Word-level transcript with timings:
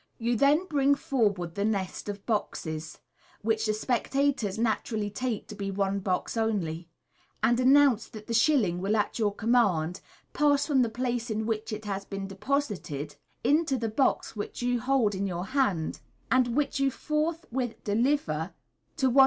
You 0.17 0.35
then 0.35 0.65
bring 0.65 0.95
for 0.95 1.29
ward 1.29 1.53
the 1.53 1.63
nest 1.63 2.09
of 2.09 2.25
boxes 2.25 3.01
(which 3.43 3.67
the 3.67 3.73
spectators 3.75 4.57
naturally 4.57 5.11
take 5.11 5.45
to 5.49 5.53
be 5.55 5.71
cae 5.71 5.99
box 5.99 6.35
only), 6.35 6.89
and 7.43 7.59
announce 7.59 8.07
that 8.07 8.25
the 8.25 8.33
shilling 8.33 8.81
will 8.81 8.95
at 8.97 9.19
your 9.19 9.31
command 9.35 10.01
pass 10.33 10.65
from 10.65 10.81
the 10.81 10.89
place 10.89 11.29
in 11.29 11.45
which 11.45 11.71
it 11.71 11.85
has 11.85 12.03
been 12.03 12.25
deposited 12.25 13.15
into 13.43 13.77
the 13.77 13.89
box 13.89 14.35
which 14.35 14.63
you 14.63 14.79
hold 14.79 15.13
in 15.13 15.27
your 15.27 15.45
hand, 15.45 15.99
and 16.31 16.55
which 16.55 16.79
you 16.79 16.89
forthwith 16.89 17.83
deliver 17.83 18.23
to 18.23 18.31
out 18.31 18.49
198 18.49 18.57
MODERN 18.57 19.13
MA 19.13 19.19
GIC. 19.19 19.19